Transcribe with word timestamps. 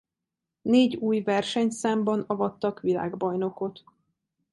Négy 0.61 0.95
új 0.95 1.21
versenyszámban 1.21 2.23
avattak 2.27 2.79
világbajnokot. 2.79 3.83